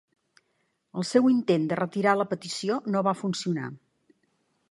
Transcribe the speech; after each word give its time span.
El 1.01 1.05
seu 1.09 1.27
intent 1.33 1.67
de 1.73 1.77
retira 1.81 2.15
la 2.21 2.27
petició 2.33 2.79
no 2.95 3.05
va 3.09 3.15
funcionar. 3.23 3.71